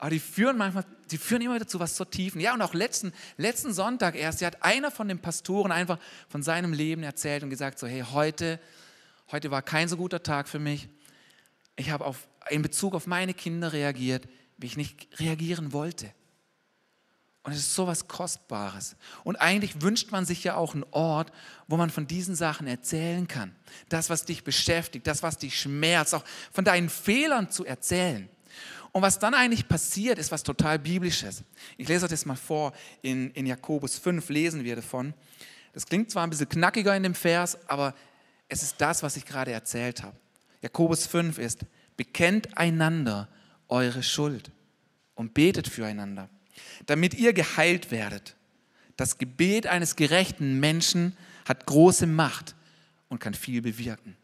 [0.00, 2.40] aber die führen manchmal, die führen immer wieder zu was so Tiefen.
[2.40, 5.98] Ja, und auch letzten, letzten Sonntag erst, hat einer von den Pastoren einfach
[6.30, 8.58] von seinem Leben erzählt und gesagt, so, hey, heute,
[9.30, 10.88] heute war kein so guter Tag für mich.
[11.76, 16.10] Ich habe auf, in Bezug auf meine Kinder reagiert, wie ich nicht reagieren wollte.
[17.42, 18.96] Und es ist so was Kostbares.
[19.22, 21.30] Und eigentlich wünscht man sich ja auch einen Ort,
[21.68, 23.54] wo man von diesen Sachen erzählen kann.
[23.90, 28.30] Das, was dich beschäftigt, das, was dich schmerzt, auch von deinen Fehlern zu erzählen.
[28.92, 31.44] Und was dann eigentlich passiert, ist was total Biblisches.
[31.76, 32.72] Ich lese euch das mal vor.
[33.02, 35.14] In, in Jakobus 5 lesen wir davon.
[35.72, 37.94] Das klingt zwar ein bisschen knackiger in dem Vers, aber
[38.48, 40.16] es ist das, was ich gerade erzählt habe.
[40.60, 41.60] Jakobus 5 ist,
[41.96, 43.28] bekennt einander
[43.68, 44.50] eure Schuld
[45.14, 46.28] und betet füreinander
[46.86, 48.36] damit ihr geheilt werdet.
[48.96, 52.54] Das Gebet eines gerechten Menschen hat große Macht
[53.08, 54.16] und kann viel bewirken.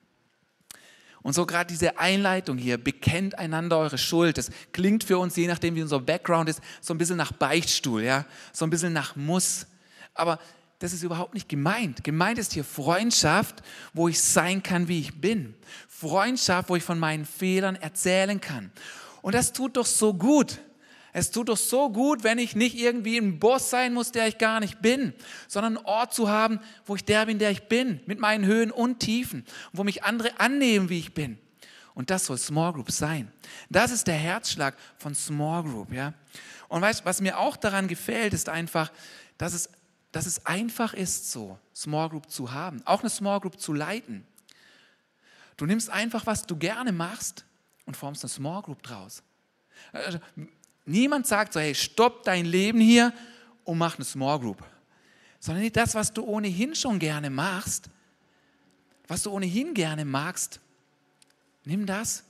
[1.27, 5.49] Und so gerade diese Einleitung hier, bekennt einander eure Schuld, das klingt für uns, je
[5.49, 9.17] nachdem wie unser Background ist, so ein bisschen nach Beichtstuhl, ja, so ein bisschen nach
[9.17, 9.67] Muss.
[10.15, 10.39] Aber
[10.79, 12.05] das ist überhaupt nicht gemeint.
[12.05, 13.57] Gemeint ist hier Freundschaft,
[13.93, 15.57] wo ich sein kann, wie ich bin.
[15.89, 18.71] Freundschaft, wo ich von meinen Fehlern erzählen kann.
[19.21, 20.61] Und das tut doch so gut.
[21.19, 24.37] Es tut doch so gut, wenn ich nicht irgendwie ein Boss sein muss, der ich
[24.37, 25.15] gar nicht bin,
[25.49, 28.71] sondern einen Ort zu haben, wo ich der bin, der ich bin, mit meinen Höhen
[28.71, 31.39] und Tiefen, wo mich andere annehmen, wie ich bin.
[31.95, 33.33] Und das soll Small Group sein.
[33.71, 35.91] Das ist der Herzschlag von Small Group.
[35.91, 36.13] Ja?
[36.69, 38.93] Und weißt, was mir auch daran gefällt, ist einfach,
[39.39, 39.71] dass es,
[40.13, 44.27] dass es einfach ist, so Small Group zu haben, auch eine Small Group zu leiten.
[45.57, 47.47] Du nimmst einfach, was du gerne machst
[47.87, 49.23] und formst eine Small Group draus.
[50.87, 53.13] Niemand sagt so, hey, stopp dein Leben hier
[53.65, 54.65] und mach eine Small Group.
[55.41, 57.91] Sondern das, was du ohnehin schon gerne machst,
[59.09, 60.61] was du ohnehin gerne magst,
[61.65, 62.25] nimm das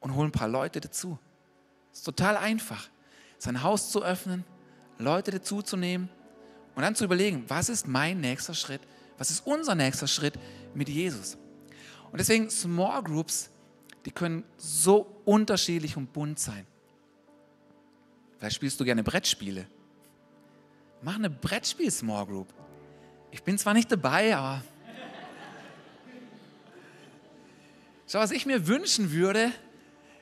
[0.00, 1.18] und hol ein paar Leute dazu.
[1.92, 2.88] Ist total einfach,
[3.38, 4.44] sein Haus zu öffnen,
[4.98, 6.08] Leute dazu zu nehmen
[6.74, 8.82] und dann zu überlegen, was ist mein nächster Schritt,
[9.18, 10.34] was ist unser nächster Schritt
[10.74, 11.36] mit Jesus.
[12.10, 13.50] Und deswegen Small Groups,
[14.04, 16.66] die können so unterschiedlich und bunt sein.
[18.42, 19.66] Vielleicht spielst du gerne Brettspiele.
[21.00, 22.48] Mach eine Brettspiel-Small Group.
[23.30, 24.64] Ich bin zwar nicht dabei, aber.
[28.08, 29.52] Schau, was ich mir wünschen würde,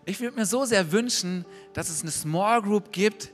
[0.05, 3.31] ich würde mir so sehr wünschen, dass es eine Small Group gibt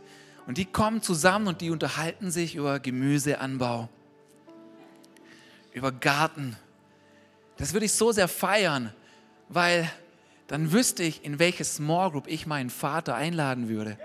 [0.47, 3.89] und die kommen zusammen und die unterhalten sich über Gemüseanbau,
[5.73, 6.57] über Garten.
[7.57, 8.95] Das würde ich so sehr feiern,
[9.49, 9.91] weil
[10.47, 13.99] dann wüsste ich, in welche Small Group ich meinen Vater einladen würde.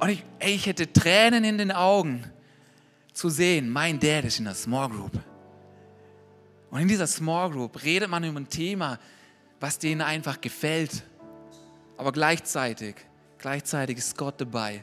[0.00, 2.24] Und ich, ey, ich hätte Tränen in den Augen
[3.12, 5.12] zu sehen, mein Dad ist in der Small Group.
[6.70, 8.98] Und in dieser Small Group redet man über ein Thema,
[9.60, 11.02] was denen einfach gefällt.
[11.98, 12.94] Aber gleichzeitig,
[13.38, 14.82] gleichzeitig ist Gott dabei.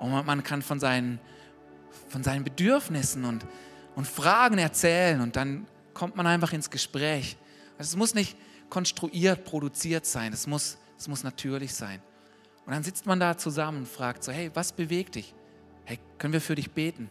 [0.00, 1.20] Und man kann von seinen,
[2.08, 3.46] von seinen Bedürfnissen und,
[3.94, 7.36] und Fragen erzählen und dann kommt man einfach ins Gespräch.
[7.78, 8.36] Also es muss nicht
[8.68, 12.02] konstruiert, produziert sein, es muss, es muss natürlich sein.
[12.64, 15.34] Und dann sitzt man da zusammen und fragt so, hey, was bewegt dich?
[15.84, 17.10] Hey, können wir für dich beten?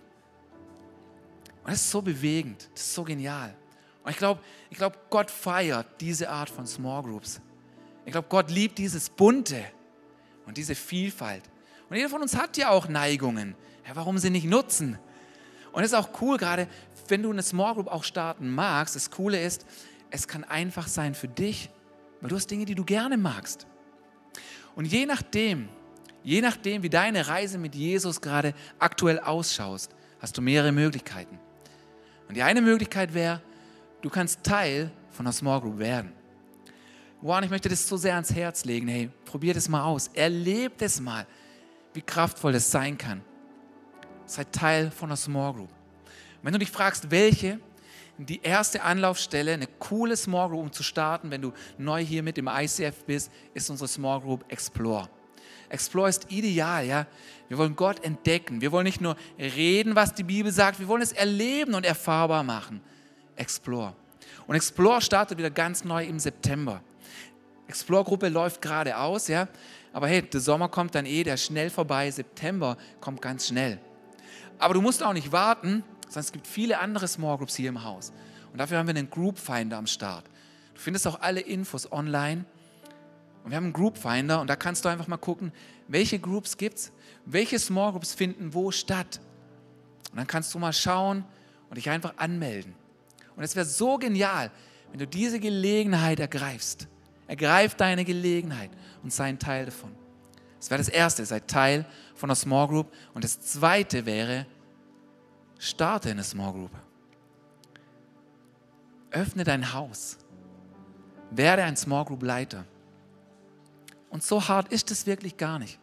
[1.63, 3.55] Und das ist so bewegend, das ist so genial.
[4.03, 7.39] Und ich glaube, ich glaub, Gott feiert diese Art von Small Groups.
[8.05, 9.63] Ich glaube, Gott liebt dieses Bunte
[10.45, 11.43] und diese Vielfalt.
[11.89, 13.55] Und jeder von uns hat ja auch Neigungen.
[13.87, 14.97] Ja, warum sie nicht nutzen?
[15.71, 16.67] Und es ist auch cool, gerade
[17.07, 18.95] wenn du eine Small Group auch starten magst.
[18.95, 19.65] Das Coole ist,
[20.09, 21.69] es kann einfach sein für dich,
[22.21, 23.67] weil du hast Dinge, die du gerne magst.
[24.75, 25.69] Und je nachdem,
[26.23, 31.39] je nachdem, wie deine Reise mit Jesus gerade aktuell ausschaust, hast du mehrere Möglichkeiten.
[32.27, 33.41] Und die eine Möglichkeit wäre,
[34.01, 36.13] du kannst Teil von einer Small Group werden.
[37.21, 38.87] Wow, ich möchte das so sehr ans Herz legen.
[38.87, 40.07] Hey, probier das mal aus.
[40.07, 41.27] Erlebt es mal,
[41.93, 43.21] wie kraftvoll das sein kann.
[44.25, 45.69] Sei Teil von einer Small Group.
[46.41, 47.59] wenn du dich fragst, welche,
[48.25, 52.37] die erste Anlaufstelle, eine coole Small Group, um zu starten, wenn du neu hier mit
[52.37, 55.09] im ICF bist, ist unsere Small Group Explore.
[55.69, 57.07] Explore ist ideal, ja.
[57.47, 58.59] Wir wollen Gott entdecken.
[58.59, 62.43] Wir wollen nicht nur reden, was die Bibel sagt, wir wollen es erleben und erfahrbar
[62.43, 62.81] machen.
[63.37, 63.95] Explore.
[64.47, 66.81] Und Explore startet wieder ganz neu im September.
[67.67, 69.47] Explore-Gruppe läuft gerade aus, ja.
[69.93, 72.11] Aber hey, der Sommer kommt dann eh, der schnell vorbei.
[72.11, 73.79] September kommt ganz schnell.
[74.59, 77.85] Aber du musst auch nicht warten, sondern es gibt viele andere Small Groups hier im
[77.85, 78.11] Haus.
[78.51, 80.25] Und dafür haben wir einen Group Finder am Start.
[80.73, 82.43] Du findest auch alle Infos online.
[83.43, 85.53] Und wir haben einen Group Finder und da kannst du einfach mal gucken,
[85.87, 86.91] welche Groups gibt es,
[87.25, 89.21] welche Small Groups finden wo statt.
[90.11, 91.23] Und dann kannst du mal schauen
[91.69, 92.75] und dich einfach anmelden.
[93.37, 94.51] Und es wäre so genial,
[94.91, 96.87] wenn du diese Gelegenheit ergreifst.
[97.27, 98.71] Ergreif deine Gelegenheit
[99.01, 99.95] und sei ein Teil davon.
[100.59, 102.93] Das wäre das Erste, sei Teil von einer Small Group.
[103.13, 104.45] Und das Zweite wäre,
[105.63, 106.71] Starte eine Small Group.
[109.11, 110.17] Öffne dein Haus.
[111.29, 112.65] werde ein Small Group Leiter.
[114.09, 115.79] Und so hart ist es wirklich gar nicht.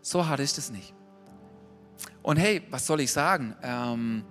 [0.00, 0.94] So hart ist es nicht.
[2.22, 3.54] Und hey, was soll ich sagen?
[3.62, 4.24] Ähm,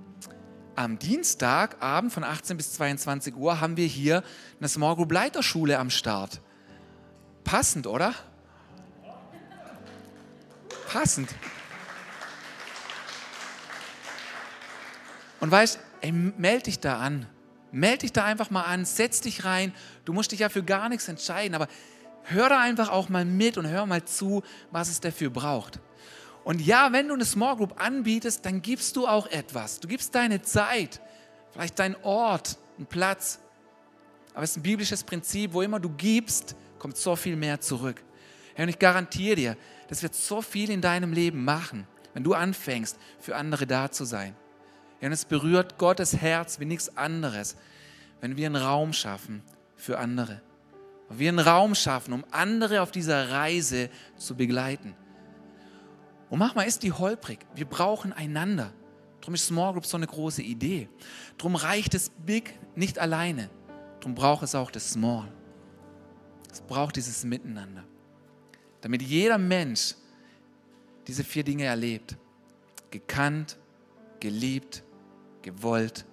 [0.75, 4.23] am Dienstagabend von 18 bis 22 Uhr haben wir hier
[4.57, 6.41] eine Small Group Leiterschule am Start.
[7.43, 8.15] Passend, oder?
[10.91, 11.29] Passend.
[15.39, 17.25] Und weißt, ey, meld dich da an.
[17.71, 19.73] Meld dich da einfach mal an, setz dich rein.
[20.05, 21.67] Du musst dich ja für gar nichts entscheiden, aber
[22.23, 25.79] hör da einfach auch mal mit und hör mal zu, was es dafür braucht.
[26.43, 29.79] Und ja, wenn du eine Small Group anbietest, dann gibst du auch etwas.
[29.79, 31.01] Du gibst deine Zeit,
[31.51, 33.39] vielleicht deinen Ort, einen Platz.
[34.33, 38.01] Aber es ist ein biblisches Prinzip, wo immer du gibst, kommt so viel mehr zurück.
[38.57, 39.57] und ich garantiere dir,
[39.89, 44.05] das wird so viel in deinem Leben machen, wenn du anfängst, für andere da zu
[44.05, 44.35] sein.
[45.07, 47.55] Und es berührt Gottes Herz wie nichts anderes,
[48.21, 49.41] wenn wir einen Raum schaffen
[49.75, 50.41] für andere.
[51.07, 54.95] Wenn wir einen Raum schaffen, um andere auf dieser Reise zu begleiten.
[56.29, 57.39] Und manchmal ist die holprig.
[57.55, 58.71] Wir brauchen einander.
[59.21, 60.89] Darum ist Small Group so eine große Idee.
[61.37, 63.49] Darum reicht das Big nicht alleine.
[63.99, 65.27] Darum braucht es auch das Small.
[66.51, 67.83] Es braucht dieses Miteinander.
[68.81, 69.95] Damit jeder Mensch
[71.07, 72.15] diese vier Dinge erlebt.
[72.91, 73.57] Gekannt,
[74.19, 74.83] geliebt,
[75.41, 76.05] gewollt,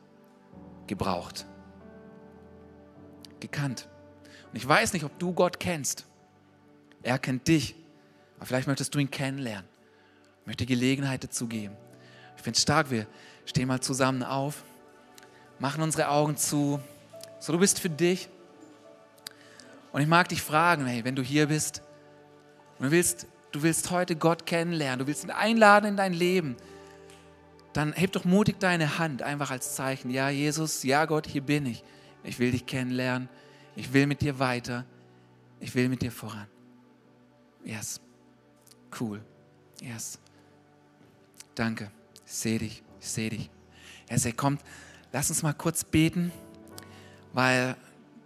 [0.86, 1.46] gebraucht.
[3.40, 3.88] Gekannt.
[4.50, 6.06] Und ich weiß nicht, ob du Gott kennst.
[7.02, 7.74] Er kennt dich.
[8.36, 9.68] Aber vielleicht möchtest du ihn kennenlernen.
[10.40, 11.76] Ich möchte Gelegenheit dazu geben.
[12.36, 13.06] Ich finde es stark, wir
[13.44, 14.62] stehen mal zusammen auf,
[15.58, 16.80] machen unsere Augen zu.
[17.40, 18.28] So, du bist für dich.
[19.92, 21.82] Und ich mag dich fragen, hey, wenn du hier bist
[22.78, 26.56] und du willst, du willst heute Gott kennenlernen, du willst ihn einladen in dein Leben,
[27.76, 30.10] dann heb doch mutig deine Hand einfach als Zeichen.
[30.10, 31.84] Ja, Jesus, ja, Gott, hier bin ich.
[32.24, 33.28] Ich will dich kennenlernen.
[33.74, 34.84] Ich will mit dir weiter.
[35.60, 36.46] Ich will mit dir voran.
[37.64, 38.00] Yes.
[38.98, 39.22] Cool.
[39.80, 40.18] Yes.
[41.54, 41.90] Danke.
[42.24, 42.82] Ich sehe dich.
[43.00, 43.50] Ich sehe dich.
[44.08, 44.62] Er sagt, kommt,
[45.12, 46.32] lass uns mal kurz beten,
[47.32, 47.76] weil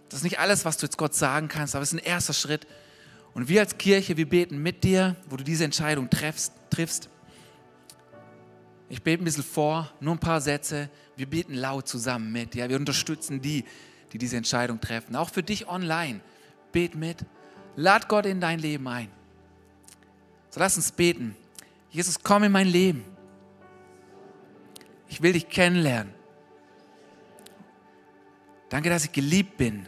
[0.09, 2.33] das ist nicht alles, was du jetzt Gott sagen kannst, aber es ist ein erster
[2.33, 2.67] Schritt.
[3.33, 6.53] Und wir als Kirche, wir beten mit dir, wo du diese Entscheidung triffst.
[6.69, 7.09] triffst.
[8.91, 10.89] Ich bete ein bisschen vor, nur ein paar Sätze.
[11.15, 12.55] Wir beten laut zusammen mit.
[12.55, 13.63] Ja, wir unterstützen die,
[14.11, 15.15] die diese Entscheidung treffen.
[15.15, 16.19] Auch für dich online.
[16.73, 17.19] Bet mit.
[17.77, 19.07] Lad Gott in dein Leben ein.
[20.49, 21.37] So lass uns beten.
[21.89, 23.05] Jesus, komm in mein Leben.
[25.07, 26.13] Ich will dich kennenlernen.
[28.67, 29.87] Danke, dass ich geliebt bin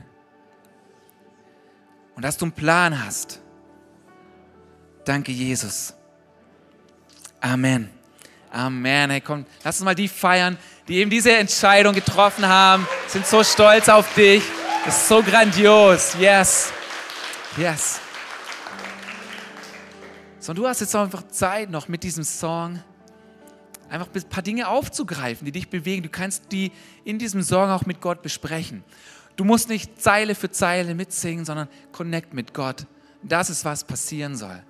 [2.15, 3.41] und dass du einen Plan hast.
[5.03, 5.93] Danke, Jesus.
[7.41, 8.02] Amen.
[8.53, 9.09] Amen.
[9.09, 13.43] Hey, komm, lass uns mal die feiern, die eben diese Entscheidung getroffen haben, sind so
[13.43, 14.43] stolz auf dich.
[14.85, 16.15] Das ist so grandios.
[16.19, 16.71] Yes.
[17.57, 17.99] Yes.
[20.39, 22.79] So, und du hast jetzt einfach Zeit noch mit diesem Song
[23.89, 26.03] einfach ein paar Dinge aufzugreifen, die dich bewegen.
[26.03, 26.71] Du kannst die
[27.05, 28.83] in diesem Song auch mit Gott besprechen.
[29.35, 32.85] Du musst nicht Zeile für Zeile mitsingen, sondern connect mit Gott.
[33.23, 34.61] Das ist, was passieren soll.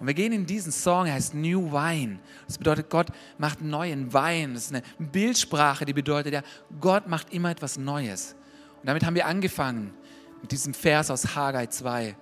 [0.00, 2.18] Und wir gehen in diesen Song, er heißt New Wine.
[2.46, 4.54] Das bedeutet, Gott macht neuen Wein.
[4.54, 6.42] Das ist eine Bildsprache, die bedeutet ja,
[6.80, 8.34] Gott macht immer etwas Neues.
[8.80, 9.92] Und damit haben wir angefangen,
[10.40, 12.16] mit diesem Vers aus Haggai 2.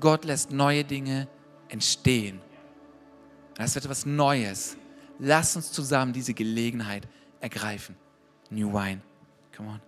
[0.00, 1.28] Gott lässt neue Dinge
[1.68, 2.40] entstehen.
[3.54, 4.76] Das wird etwas Neues.
[5.18, 7.08] Lass uns zusammen diese Gelegenheit
[7.40, 7.96] ergreifen.
[8.50, 9.00] New Wine.
[9.56, 9.80] Come on.